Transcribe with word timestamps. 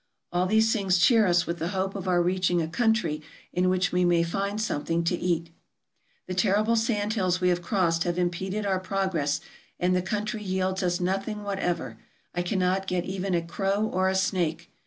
All 0.31 0.47
these 0.47 0.73
things 0.73 0.97
cheer 0.97 1.27
us 1.27 1.45
with 1.45 1.59
the 1.59 1.67
hope 1.77 1.93
of 1.93 2.07
our 2.07 2.23
reaching 2.23 2.59
a 2.59 2.67
country 2.67 3.21
in 3.53 3.69
which 3.69 3.91
we 3.91 4.03
may 4.03 4.23
find 4.23 4.59
something 4.59 5.03
to 5.03 5.15
eat. 5.15 5.51
The 6.25 6.33
terrible 6.33 6.75
sand 6.75 7.13
hills 7.13 7.39
we 7.39 7.49
have 7.49 7.61
crossed 7.61 8.05
have 8.05 8.17
impeded 8.17 8.65
our 8.65 8.79
progress, 8.79 9.41
and 9.79 9.95
the 9.95 10.01
country 10.01 10.41
yields 10.41 10.81
us 10.81 10.99
nothing 10.99 11.43
whatever; 11.43 11.99
I 12.33 12.41
cannot 12.41 12.87
get 12.87 13.05
even 13.05 13.35
a 13.35 13.45
crow 13.45 13.85
or 13.89 14.09
a 14.09 14.15
snake. 14.15 14.71